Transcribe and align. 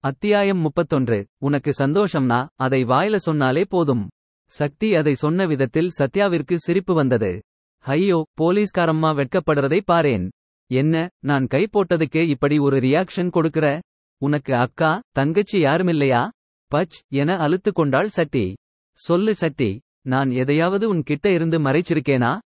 அத்தியாயம் 0.00 0.58
முப்பத்தொன்று. 0.58 1.26
உனக்கு 1.38 1.72
சந்தோஷம்னா 1.78 2.46
அதை 2.56 2.84
வாயில 2.84 3.16
சொன்னாலே 3.16 3.64
போதும். 3.68 4.08
சக்தி 4.50 4.94
அதை 4.94 5.14
சொன்ன 5.14 5.46
விதத்தில் 5.46 5.90
சத்யாவிற்கு 5.98 6.54
சிரிப்பு 6.54 6.94
வந்தது. 6.94 7.42
ஐயோ 7.78 8.24
போலீஸ்காரம்மா 8.40 9.10
வெட்கப்படுறதை 9.16 9.80
பாரேன். 9.92 10.28
என்ன 10.70 11.08
நான் 11.18 11.46
கை 11.46 11.68
போட்டதுக்கே 11.72 12.28
இப்படி 12.28 12.58
ஒரு 12.58 12.76
ரியாக்ஷன் 12.76 13.30
கொடுக்கற? 13.34 13.80
உனக்கு 14.18 14.54
அக்கா 14.54 15.00
தங்கச்சி 15.10 15.58
யாருமில்லையா? 15.58 16.28
பச் 16.74 16.96
என 17.08 17.36
அழுத்து 17.36 17.72
கொண்டாள் 17.72 18.08
சக்தி. 18.08 18.54
சொல்லு 18.92 19.34
சக்தி 19.34 19.80
நான் 20.02 20.30
எதையாவது 20.30 20.88
உன் 20.88 21.02
கிட்ட 21.02 21.32
இருந்து 21.32 21.58
மறைச்சிருக்கேனா? 21.58 22.38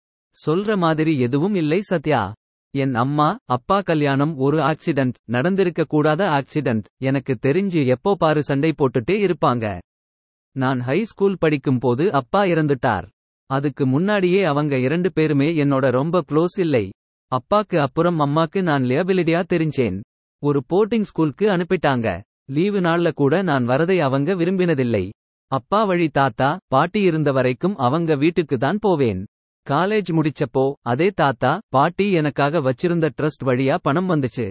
சொல்ற 0.46 0.76
மாதிரி 0.76 1.20
எதுவும் 1.20 1.54
இல்லை 1.54 1.80
சத்யா. 1.80 2.32
என் 2.74 2.94
அம்மா 2.94 3.26
அப்பா 3.46 3.80
கல்யாணம் 3.80 4.36
ஒரு 4.36 4.58
ஆக்சிடென்ட் 4.58 5.16
நடந்திருக்க 5.30 5.82
கூடாத 5.84 6.22
ஆக்சிடென்ட் 6.28 6.86
எனக்கு 6.98 7.32
தெரிஞ்சு 7.42 7.80
எப்போ 7.86 8.14
பாரு 8.14 8.42
சண்டை 8.42 8.70
போட்டுட்டே 8.78 9.16
இருப்பாங்க. 9.26 9.64
நான் 10.56 10.80
ஹை 10.80 11.04
ஸ்கூல் 11.04 11.36
படிக்கும் 11.38 11.78
போது 11.78 12.04
அப்பா 12.12 12.42
இறந்துட்டார். 12.44 13.06
அதுக்கு 13.50 13.86
முன்னாடியே 13.86 14.40
அவங்க 14.42 14.78
இரண்டு 14.78 15.12
பேருமே 15.12 15.48
என்னோட 15.64 15.90
ரொம்ப 15.90 16.22
க்ளோஸ் 16.28 16.56
இல்லை. 16.56 16.84
அப்பாக்கு 17.32 17.76
அப்புறம் 17.78 18.20
அம்மாக்கு 18.20 18.62
நான் 18.62 18.82
லியபிலிட்டியா 18.82 19.42
தெரிஞ்சேன். 19.52 19.98
ஒரு 20.42 20.62
போர்டிங் 20.72 21.06
ஸ்கூலுக்கு 21.10 21.46
அனுப்பிட்டாங்க. 21.48 22.20
லீவு 22.50 22.80
நாள்ல 22.80 23.10
கூட 23.12 23.42
நான் 23.42 23.68
வரதை 23.68 23.98
அவங்க 23.98 24.34
விரும்பினதில்லை. 24.34 25.04
அப்பா 25.50 25.84
வழி 25.84 26.08
தாத்தா 26.08 26.50
பாட்டி 26.66 27.00
இருந்த 27.00 27.30
வரைக்கும் 27.32 27.76
அவங்க 27.76 28.14
வீட்டுக்கு 28.14 28.58
தான் 28.58 28.78
போவேன். 28.78 29.22
காலேஜ் 29.66 30.10
முடிச்சப்போ 30.16 30.64
அதே 30.82 31.06
தாத்தா 31.10 31.50
பாட்டி 31.68 32.06
எனக்காக 32.12 32.60
வச்சிருந்த 32.60 33.06
ட்ரஸ்ட் 33.18 33.44
வழியா 33.44 33.76
பணம் 33.82 34.08
வந்துச்சு. 34.10 34.46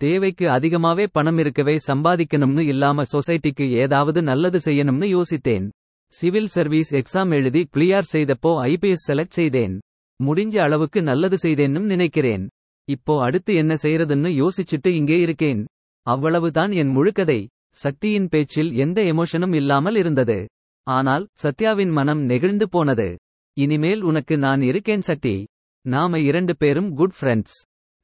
தேவைக்கு 0.00 0.46
அதிகமாவே 0.48 1.04
பணம் 1.12 1.38
இருக்கவே 1.38 1.74
சம்பாதிக்கணும்னு 1.88 2.62
இல்லாம 2.72 3.02
சொசைட்டிக்கு 3.12 3.66
ஏதாவது 3.82 4.22
நல்லது 4.22 4.58
செய்யணும்னு 4.64 5.08
யோசித்தேன். 5.16 5.66
சிவில் 6.12 6.50
சர்வீஸ் 6.54 6.90
எக்ஸாம் 7.00 7.32
எழுதி 7.38 7.62
கிளியர் 7.74 8.10
செய்தப்போ 8.12 8.52
ஐபிஎஸ் 8.70 9.06
செலக்ட் 9.08 9.38
செய்தேன். 9.38 9.74
முடிஞ்ச 10.20 10.56
அளவுக்கு 10.58 11.02
நல்லது 11.02 11.36
செய்தேன்னும் 11.42 11.90
நினைக்கிறேன். 11.92 12.44
இப்போ 12.88 13.14
அடுத்து 13.22 13.52
என்ன 13.54 13.74
செய்யறதுன்னு 13.82 14.30
யோசிச்சுட்டு 14.42 14.90
இங்கே 15.00 15.18
இருக்கேன். 15.18 15.60
அவ்வளவுதான் 16.06 16.72
என் 16.82 16.92
முழுக்கதை. 16.96 17.40
சக்தியின் 17.82 18.28
பேச்சில் 18.28 18.70
எந்த 18.84 19.00
எமோஷனும் 19.12 19.54
இல்லாமல் 19.54 19.94
இருந்தது. 19.94 20.38
ஆனால் 20.86 21.26
சத்யாவின் 21.42 21.92
மனம் 21.98 22.22
நெகிழ்ந்து 22.22 22.68
போனது. 22.68 23.08
இனிமேல் 23.56 24.02
உனக்கு 24.02 24.38
நான் 24.38 24.60
இருக்கேன் 24.60 25.00
சக்தி. 25.00 25.46
நாம 25.84 26.18
இரண்டு 26.18 26.56
பேரும் 26.56 26.94
குட் 26.94 27.12
ஃப்ரெண்ட்ஸ் 27.20 27.56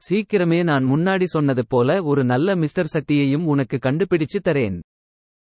சீக்கிரமே 0.03 0.63
நான் 0.63 0.85
முன்னாடி 0.85 1.25
சொன்னது 1.25 1.67
போல 1.67 2.03
ஒரு 2.03 2.25
நல்ல 2.25 2.57
மிஸ்டர் 2.57 2.91
சக்தியையும் 2.95 3.45
உனக்கு 3.45 3.77
கண்டுபிடிச்சு 3.77 4.39
தரேன். 4.45 4.77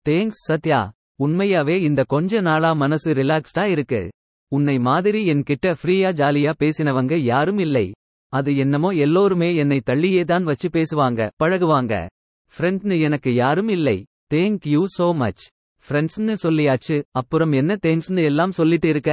தேங்க்ஸ் 0.05 0.43
சத்யா. 0.47 0.91
உண்மையாவே 1.19 1.75
இந்த 1.79 2.03
கொஞ்ச 2.03 2.41
நாளா 2.41 2.73
மனசு 2.73 3.13
ரிலாக்ஸ்டா 3.13 3.69
இருக்கு. 3.69 4.11
உன்னை 4.51 4.79
மாதிரி 4.79 5.21
என்கிட்ட 5.29 5.73
ஃப்ரீயா 5.81 6.11
ஜாலியா 6.19 6.53
பேசினவங்க 6.59 7.17
யாரும் 7.17 7.57
இல்லை. 7.57 7.91
அது 8.33 8.55
என்னமோ 8.57 8.89
எல்லோருமே 8.89 9.55
என்னை 9.55 9.81
தள்ளியே 9.85 10.25
தான் 10.25 10.43
வச்சு 10.43 10.69
பேசுவாங்க 10.69 11.29
பழகுவாங்க. 11.43 12.07
ஃப்ரெண்ட்னு 12.53 12.99
எனக்கு 12.99 13.33
யாரும் 13.33 13.67
இல்லை. 13.67 13.97
தேங்க் 14.33 14.59
யூ 14.63 14.85
சோ 14.99 15.15
மச் 15.15 15.43
ஃப்ரெண்ட்ஸ்னு 15.85 16.35
சொல்லியாச்சு 16.43 17.03
அப்புறம் 17.11 17.51
என்ன 17.51 17.77
தேங்க்ஸ்னு 17.85 18.23
எல்லாம் 18.23 18.51
சொல்லிட்டு 18.51 18.89
இருக்க? 18.89 19.11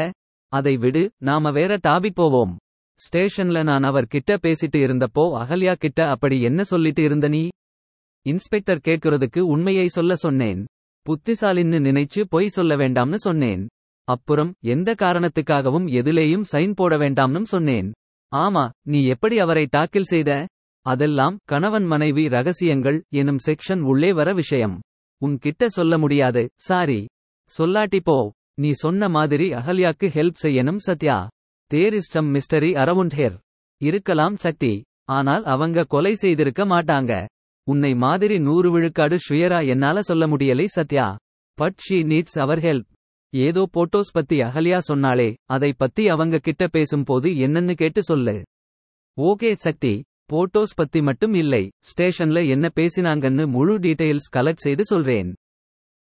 அதை 0.49 0.77
விடு 0.77 1.11
நாம 1.19 1.51
வேற 1.51 1.77
டாபிக் 1.77 2.15
போவோம். 2.15 2.59
ஸ்டேஷன்ல 2.99 3.63
நான் 3.63 3.83
அவர் 3.83 4.07
கிட்ட 4.07 4.37
பேசிட்டு 4.37 4.77
இருந்தப்போ 4.77 5.39
அகல்யா 5.39 5.75
கிட்ட 5.75 6.09
அப்படி 6.09 6.41
என்ன 6.41 6.63
சொல்லிட்டு 6.63 7.03
இருந்த 7.03 7.29
நீ? 7.29 7.49
இன்ஸ்பெக்டர் 8.23 8.81
கேட்கிறதுக்கு 8.85 9.41
உண்மையை 9.41 9.89
சொல்ல 9.89 10.15
சொன்னேன். 10.15 10.67
புத்திசாலின்னு 11.07 11.81
நினைச்சு 11.81 12.25
பொய் 12.29 12.49
சொல்ல 12.49 12.77
வேண்டாம்னு 12.77 13.15
சொன்னேன். 13.15 13.69
அப்புறம் 14.05 14.55
எந்த 14.61 14.95
காரணத்துக்காகவும் 14.95 15.87
எதிலேயும் 15.87 16.45
சைன் 16.53 16.73
போட 16.75 16.97
வேண்டாம்னு 16.97 17.43
சொன்னேன். 17.43 17.93
ஆமா 18.37 18.71
நீ 18.87 19.05
எப்படி 19.05 19.39
அவரை 19.39 19.69
டாக்கில் 19.77 20.01
செய்த? 20.01 20.47
அதெல்லாம் 20.83 21.39
கணவன் 21.45 21.85
மனைவி 21.85 22.29
ரகசியங்கள் 22.29 23.03
எனும் 23.09 23.39
செக்ஷன் 23.47 23.81
உள்ளே 23.81 24.13
வர 24.13 24.33
விஷயம். 24.33 24.81
உன்கிட்ட 25.27 25.67
சொல்ல 25.67 25.99
முடியாது 25.99 26.51
சாரி. 26.61 27.07
சொல்லாட்டி 27.59 28.01
போ. 28.05 28.33
நீ 28.55 28.71
சொன்ன 28.73 29.09
மாதிரி 29.09 29.47
அகல்யாக்கு 29.51 30.07
ஹெல்ப் 30.17 30.41
செய்யணும் 30.43 30.77
Sathya. 30.77 31.29
There 31.67 31.95
is 31.95 32.11
some 32.11 32.35
mystery 32.35 32.71
around 32.83 33.15
her. 33.17 33.39
இருக்கலாம் 33.81 34.37
சக்தி. 34.37 34.83
ஆனால் 35.05 35.45
அவங்க 35.45 35.85
கொலை 35.85 36.15
செய்திருக்க 36.15 36.65
மாட்டாங்க. 36.65 37.27
உன்னை 37.65 37.95
மாதிரி 37.95 38.39
நூறு 38.39 38.71
விழுக்காடு 38.71 39.19
ஷுயரா 39.29 39.69
என்னால 39.69 40.03
சொல்ல 40.03 40.27
முடியலை 40.27 40.65
Sathya. 40.65 41.17
But 41.55 41.79
she 41.87 41.95
needs 41.95 42.41
our 42.41 42.59
help. 42.59 42.87
ஏதோ 43.33 43.69
போட்டோஸ் 43.75 44.13
பத்தி 44.13 44.39
அகல்யா 44.39 44.79
சொன்னாலே 44.79 45.35
அதை 45.45 45.73
பத்தி 45.73 46.09
அவங்க 46.09 46.39
கிட்ட 46.39 46.67
பேசும்போது 46.67 47.31
என்னன்னு 47.31 47.75
கேட்டு 47.75 48.03
சொல்லு. 48.03 48.45
ஓகே 49.21 49.53
சக்தி 49.53 50.03
போட்டோஸ் 50.33 50.77
பத்தி 50.77 51.03
மட்டும் 51.03 51.35
இல்லை 51.35 51.71
ஸ்டேஷன்ல 51.89 52.49
என்ன 52.49 52.71
பேசினாங்கன்னு 52.75 53.47
முழு 53.47 53.79
டீடைல்ஸ் 53.79 54.31
கலெக்ட் 54.37 54.65
செய்து 54.67 54.85
சொல்றேன். 54.85 55.35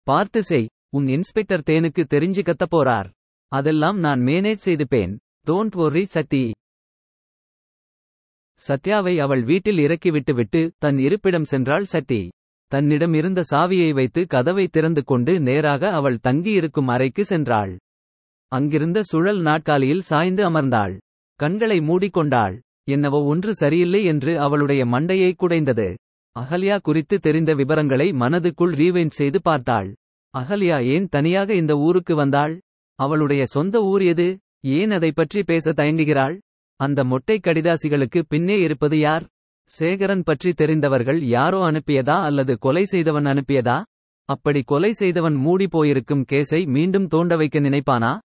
பார்த்து 0.03 0.43
செய். 0.43 0.67
உன் 0.93 1.07
இன்ஸ்பெக்டர் 1.07 1.67
தேனுக்கு 1.69 2.03
தெரிஞ்சு 2.13 2.41
கத்த 2.47 2.63
போறார். 2.71 3.09
அதெல்லாம் 3.51 3.99
நான் 3.99 4.21
மேனேஜ் 4.21 4.65
செய்துப்பேன். 4.65 5.13
டோன்ட் 5.47 5.75
ஒர்ரி 5.83 6.03
சக்தி 6.15 6.41
சத்யாவை 8.59 9.13
அவள் 9.17 9.43
வீட்டில் 9.43 9.77
இறக்கிவிட்டு 9.77 10.33
விட்டு 10.33 10.61
தன் 10.77 10.97
இருப்பிடம் 10.97 11.47
சென்றாள் 11.51 11.87
சக்தி 11.93 12.19
தன்னிடம் 12.71 13.13
இருந்த 13.13 13.41
சாவியை 13.51 13.89
வைத்து 13.93 14.21
கதவை 14.27 14.65
திறந்து 14.67 15.01
கொண்டு 15.03 15.33
நேராக 15.39 15.91
அவள் 15.91 16.19
தங்கியிருக்கும் 16.19 16.87
அறைக்கு 16.87 17.23
சென்றாள். 17.29 17.73
அங்கிருந்த 18.51 18.99
சுழல் 19.01 19.41
நாட்காலியில் 19.41 20.05
சாய்ந்து 20.09 20.43
அமர்ந்தாள். 20.49 20.93
கண்களை 21.39 21.79
மூடிக்கொண்டாள் 21.79 22.55
என்னவோ 22.83 23.19
ஒன்று 23.23 23.51
சரியில்லை 23.55 24.01
என்று 24.03 24.31
அவளுடைய 24.39 24.81
மண்டையை 24.85 25.31
குடைந்தது. 25.35 25.89
அகல்யா 26.35 26.77
குறித்து 26.81 27.15
தெரிந்த 27.19 27.51
விவரங்களை 27.53 28.07
மனதுக்குள் 28.13 28.73
ரீவைண்ட் 28.81 29.17
செய்து 29.19 29.41
பார்த்தாள். 29.41 29.89
அகல்யா 30.37 30.85
ஏன் 30.85 31.07
தனியாக 31.07 31.53
இந்த 31.53 31.77
ஊருக்கு 31.77 32.15
வந்தாள்? 32.15 32.59
அவளுடைய 32.99 33.45
சொந்த 33.45 33.83
ஊர் 33.83 34.01
எது? 34.01 34.39
ஏன் 34.61 34.91
அதை 34.91 35.11
பற்றி 35.11 35.43
பேச 35.43 35.71
தயங்குகிறாள்? 35.71 36.35
அந்த 36.75 37.03
மொட்டை 37.03 37.39
கடிதாசிகளுக்கு 37.43 38.19
பின்னே 38.27 38.59
இருப்பது 38.59 38.99
யார்? 38.99 39.27
சேகரன் 39.79 40.23
பற்றி 40.23 40.53
தெரிந்தவர்கள் 40.53 41.19
யாரோ 41.21 41.59
அனுப்பியதா 41.59 42.17
அல்லது 42.23 42.57
கொலை 42.57 42.83
செய்தவன் 42.85 43.23
அனுப்பியதா? 43.23 43.83
அப்படி 44.29 44.61
கொலை 44.61 44.91
செய்தவன் 44.91 45.33
மூடி 45.35 45.67
போயிருக்கும் 45.67 46.25
கேஸை 46.31 46.65
மீண்டும் 46.65 47.07
தோண்ட 47.07 47.35
வைக்க 47.35 47.59
நினைப்பானா? 47.59 48.17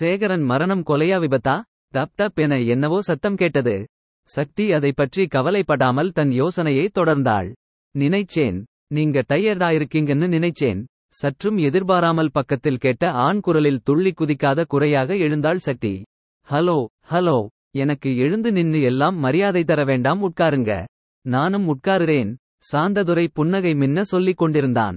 சேகரன் 0.00 0.44
மரணம் 0.44 0.84
கொலையா 0.86 1.18
விபத்தா? 1.24 1.56
டப் 1.94 2.14
டப் 2.18 2.34
என 2.34 2.58
என்னவோ 2.58 3.00
சத்தம் 3.00 3.34
கேட்டது. 3.34 3.86
சக்தி 4.28 4.72
அதை 4.72 4.92
பற்றி 4.92 5.26
கவலைப்படாமல் 5.26 6.10
தன் 6.10 6.30
யோசனையை 6.30 6.90
தொடர்ந்தாள். 6.94 7.52
நினைச்சேன். 7.98 8.62
நீங்க 8.86 9.24
டயர்டாயிருக்கீங்கன்னு 9.28 10.28
நினைச்சேன். 10.36 10.80
சற்றும் 11.12 11.56
எதிர்பாராமல் 11.58 12.30
பக்கத்தில் 12.30 12.78
கேட்ட 12.78 13.04
ஆண் 13.10 13.40
குரலில் 13.40 13.82
துள்ளி 13.82 14.10
குதிக்காத 14.10 14.64
குறையாக 14.64 15.16
எழுந்தாள் 15.16 15.58
சக்தி. 15.58 16.02
ஹலோ 16.48 16.86
ஹலோ 17.10 17.38
எனக்கு 17.70 18.10
எழுந்து 18.16 18.52
நின்னு 18.52 18.80
எல்லாம் 18.80 19.16
மரியாதை 19.16 19.62
தர 19.64 19.84
வேண்டாம் 19.84 20.20
உட்காருங்க. 20.28 20.72
நானும் 21.24 21.66
உட்காருறேன் 21.68 22.30
சாந்ததுரை 22.72 23.26
புன்னகை 23.32 23.74
மின்ன 23.74 24.02
சொல்லிக் 24.02 24.36
கொண்டிருந்தான். 24.36 24.96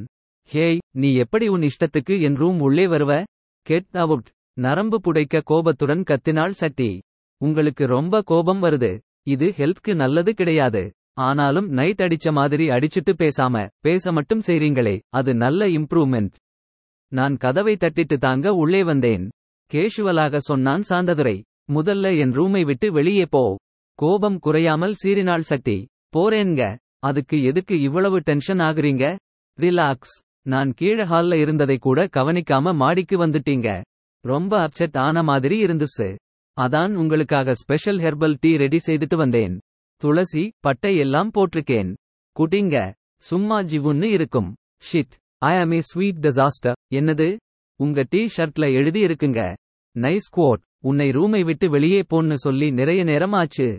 ஹேய் 0.51 0.79
நீ 0.95 1.09
எப்படி 1.15 1.47
உன் 1.47 1.61
இஷ்டத்துக்கு 1.61 2.15
என் 2.21 2.35
ரூம் 2.35 2.59
உள்ளே 2.59 2.85
வருவ? 2.85 3.23
கெட் 3.67 3.91
அவுட் 3.91 4.29
நரம்பு 4.57 4.99
புடைக்க 5.03 5.41
கோபத்துடன் 5.43 6.03
கத்தினாள் 6.09 6.55
சக்தி. 6.63 7.01
உங்களுக்கு 7.41 7.85
ரொம்ப 7.87 8.21
கோபம் 8.21 8.61
வருது. 8.63 8.91
இது 9.23 9.47
ஹெல்ப்க்கு 9.57 9.93
நல்லது 9.95 10.33
கிடையாது. 10.33 10.83
ஆனாலும் 11.17 11.67
நைட் 11.67 11.99
அடிச்ச 11.99 12.31
மாதிரி 12.31 12.67
அடிச்சிட்டு 12.67 13.13
பேசாம 13.17 13.67
பேச 13.79 14.11
மட்டும் 14.11 14.41
செய்றீங்களே 14.47 14.99
அது 15.09 15.35
நல்ல 15.35 15.67
இம்ப்ரூவ்மெண்ட் 15.67 16.35
நான் 17.11 17.35
கதவை 17.37 17.77
தட்டிட்டு 17.79 18.17
தாங்க 18.17 18.53
உள்ளே 18.53 18.83
வந்தேன். 18.83 19.29
கேஷுவலாக 19.71 20.37
சொன்னான் 20.37 20.83
சாந்ததுரை 20.89 21.41
முதல்ல 21.73 22.19
என் 22.19 22.31
ரூமை 22.31 22.61
விட்டு 22.65 22.91
வெளியே 22.91 23.25
போ. 23.25 23.55
கோபம் 23.99 24.39
குறையாமல் 24.39 24.95
சீறினாள் 25.03 25.39
சக்தி. 25.39 25.87
போறேன்ங்க 26.15 26.77
அதுக்கு 26.99 27.43
எதுக்கு 27.43 27.81
இவ்வளவு 27.81 28.19
டென்ஷன் 28.19 28.57
ஆகுறீங்க? 28.57 29.05
ரிலாக்ஸ் 29.59 30.15
நான் 30.41 30.73
கீழ 30.81 31.05
ஹால்ல 31.05 31.33
இருந்ததை 31.33 31.77
கூட 31.77 32.05
கவனிக்காம 32.05 32.73
மாடிக்கு 32.73 33.27
வந்துட்டீங்க. 33.27 33.81
ரொம்ப 34.25 34.67
அப்செட் 34.67 34.97
ஆன 34.97 35.23
மாதிரி 35.23 35.65
இருந்துச்சு. 35.65 36.15
அதான் 36.57 36.93
உங்களுக்காக 36.93 37.53
ஸ்பெஷல் 37.53 37.97
ஹெர்பல் 37.97 38.35
டீ 38.39 38.57
ரெடி 38.57 38.79
செய்துட்டு 38.87 39.15
வந்தேன். 39.15 39.59
துளசி 40.03 40.43
பட்டை 40.59 40.97
எல்லாம் 40.97 41.31
போட்டிருக்கேன். 41.33 41.95
குடிங்க. 42.39 42.93
சும்மா 43.21 43.57
ஜிவுன்னு 43.61 44.03
இருக்கும். 44.03 44.55
ஷிட் 44.87 45.13
ஐ 45.37 45.57
ஆம் 45.57 45.71
ஏ 45.71 45.81
ஸ்வீட் 45.81 46.17
டிசாஸ்டர் 46.25 46.77
என்னது? 46.93 47.37
உங்க 47.75 48.05
டீ 48.09 48.27
ஷர்ட்ல 48.37 48.73
எழுதி 48.73 49.05
இருக்குங்க. 49.05 49.55
நைஸ் 49.99 50.29
கோட் 50.31 50.61
உன்னை 50.81 51.07
ரூமை 51.09 51.41
விட்டு 51.45 51.69
வெளியே 51.69 52.01
போன்னு 52.13 52.33
சொல்லி 52.33 52.71
நிறைய 52.71 53.03
நேரம் 53.03 53.31
ஆச்சு. 53.31 53.77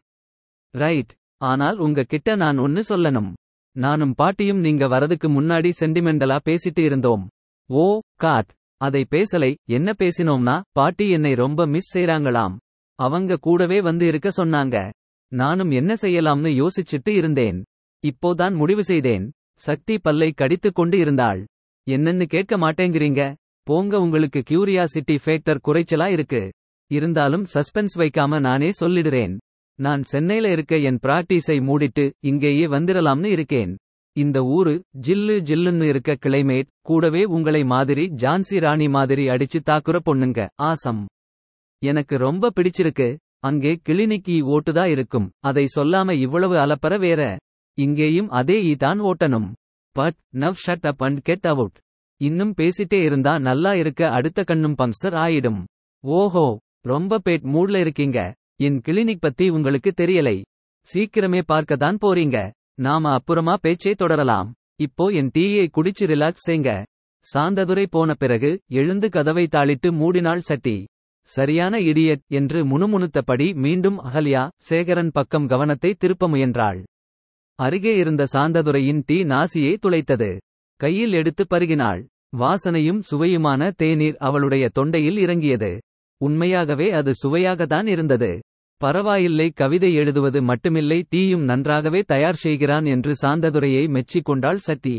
ரைட் 0.74 1.12
ஆனால் 1.38 1.78
உங்க 1.78 2.02
கிட்ட 2.02 2.36
நான் 2.36 2.58
ஒன்னு 2.58 2.82
சொல்லணும். 2.88 3.32
நானும் 3.76 4.14
பாட்டியும் 4.14 4.58
நீங்க 4.58 4.86
வரதுக்கு 4.88 5.28
முன்னாடி 5.36 5.72
சென்டிமெண்டலா 5.80 6.38
பேசிட்டு 6.44 6.84
இருந்தோம். 6.84 7.28
Oh 7.68 8.00
God. 8.14 8.50
அதை 8.76 9.06
பேசலை. 9.10 9.54
என்ன 9.68 9.92
பேசினோம்னா 9.98 10.60
பாட்டி 10.72 11.10
என்னை 11.10 11.32
ரொம்ப 11.34 11.66
மிஸ் 11.66 11.96
செய்றாங்களாம். 11.96 12.56
அவங்க 12.98 13.36
கூடவே 13.36 13.80
வந்து 13.80 14.06
இருக்க 14.06 14.30
சொன்னாங்க. 14.36 14.76
நானும் 15.32 15.70
என்ன 15.70 15.94
செய்யலாம்னு 15.94 16.66
யோசிச்சுட்டு 16.66 17.08
இருந்தேன். 17.08 17.64
இப்போதான் 18.06 18.54
முடிவு 18.54 18.84
செய்தேன். 18.84 19.30
சக்தி 19.58 19.98
பல்லை 19.98 20.32
கடித்துக் 20.32 20.74
கொண்டு 20.74 20.98
இருந்தாள். 20.98 21.46
என்னன்னு 21.90 22.24
கேட்க 22.24 22.56
மாட்டேங்கிறீங்க? 22.56 23.34
போங்க 23.62 23.98
உங்களுக்கு 23.98 24.42
கியூரியாசிட்டி 24.50 25.18
ஃபேக்டர் 25.24 25.58
குறைச்சலா 25.68 26.10
இருக்கு. 26.10 26.52
இருந்தாலும் 26.86 27.44
சஸ்பென்ஸ் 27.54 27.98
வைக்காம 27.98 28.40
நானே 28.40 28.70
சொல்லிடுறேன். 28.80 29.36
நான் 29.80 30.02
சென்னையில 30.02 30.50
இருக்க 30.50 30.78
என் 30.78 30.98
பிராக்டிஸை 31.02 31.62
மூடிட்டு 31.62 32.12
இங்கேயே 32.20 32.66
வந்துடலாம்னு 32.66 33.26
இருக்கேன். 33.26 33.76
இந்த 34.16 34.40
ஊரு 34.42 34.82
ஜில்லு 35.06 35.42
ஜில்லுன்னு 35.42 35.82
இருக்க 35.82 36.16
கிளைமேட் 36.26 36.66
கூடவே 36.82 37.24
உங்களை 37.24 37.64
மாதிரி 37.64 38.06
ஜான்சி 38.06 38.60
ராணி 38.60 38.88
மாதிரி 38.88 39.26
அடிச்சு 39.26 39.60
தாக்குற 39.66 39.98
பொண்ணுங்க. 40.04 40.48
ஆசம். 40.54 41.06
எனக்கு 41.84 42.16
ரொம்ப 42.16 42.50
பிடிச்சிருக்கு. 42.60 43.16
அங்கே 43.48 43.72
கிளினிக் 43.86 44.28
ஈ 44.28 44.36
ஓட்டுதா 44.54 44.84
இருக்கும். 44.94 45.26
அதை 45.48 45.64
சொல்லாம 45.76 46.14
இவ்வளவு 46.24 46.54
அலப்பற 46.54 46.94
வேற? 46.98 47.22
இங்கேயும் 47.78 48.28
அதே 48.40 48.56
ஈ 48.64 48.74
தான் 48.84 49.00
ஓட்டணும். 49.00 49.48
But 49.96 50.18
now 50.42 50.60
shut 50.64 50.86
up 50.90 51.02
and 51.06 51.20
get 51.22 51.46
out. 51.52 51.76
இன்னும் 52.20 52.54
பேசிட்டே 52.56 53.00
இருந்தா 53.02 53.32
நல்லா 53.38 53.72
இருக்க 53.74 54.02
அடுத்த 54.08 54.44
கண்ணும் 54.44 54.78
பங்சர் 54.78 55.16
ஆயிடும். 55.24 55.60
ஓஹோ 56.04 56.46
ரொம்ப 56.92 57.20
பேட் 57.24 57.44
மூட்ல 57.54 57.80
இருக்கீங்க. 57.80 58.18
என் 58.66 58.78
கிளினிக் 58.86 59.24
பத்தி 59.26 59.46
உங்களுக்கு 59.48 59.92
தெரியலை. 59.96 60.36
சீக்கிரமே 60.88 61.40
பார்க்க 61.46 61.82
தான் 61.84 61.98
போறீங்க. 62.04 62.38
நாம 62.86 63.12
அப்புறமா 63.12 63.54
பேச்சே 63.60 63.92
தொடரலாம். 63.92 64.48
இப்போ 64.86 65.04
என் 65.20 65.30
டீயை 65.34 65.66
குடிச்சு 65.76 66.06
ரிலாக்ஸ் 66.12 66.46
செய்ங்க. 66.48 66.70
சாந்ததுரை 67.24 67.86
போன 67.90 68.14
பிறகு 68.22 68.50
எழுந்து 68.80 69.08
கதவை 69.08 69.44
தாளிட்டு 69.52 69.88
மூடினாள் 70.00 70.46
சட்டி 70.48 70.76
சரியான 71.26 71.78
இடியட் 71.80 72.22
என்று 72.28 72.60
முணுமுணுத்தபடி 72.64 73.54
மீண்டும் 73.54 73.98
அகல்யா 74.00 74.48
சேகரன் 74.70 75.10
பக்கம் 75.12 75.46
கவனத்தை 75.46 75.94
திருப்ப 75.94 76.28
முயன்றாள். 76.28 76.80
அருகே 77.58 77.96
இருந்த 77.96 78.26
சாந்ததுரையின் 78.32 79.02
டீ 79.06 79.22
நாசியை 79.24 79.74
துளைத்தது. 79.78 80.30
கையில் 80.80 81.12
எடுத்து 81.12 81.44
பருகினாள். 81.50 82.00
வாசனையும் 82.38 83.00
சுவையுமான 83.10 83.70
தேநீர் 83.76 84.16
அவளுடைய 84.18 84.68
தொண்டையில் 84.74 85.18
இறங்கியது. 85.18 85.80
உண்மையாகவே 86.20 86.90
அது 86.90 87.12
சுவையாகத்தான் 87.22 87.86
இருந்தது. 87.86 88.32
பரவாயில்லை 88.80 89.50
கவிதை 89.50 89.94
எழுதுவது 89.94 90.40
மட்டுமில்லை 90.40 90.98
டீயும் 91.14 91.44
நன்றாகவே 91.44 92.00
தயார் 92.06 92.34
செய்கிறான் 92.34 92.84
என்று 92.84 93.12
சாந்ததுரையை 93.22 93.84
மெச்சிக் 93.88 94.24
கொண்டாள் 94.24 94.58
சக்தி. 94.58 94.96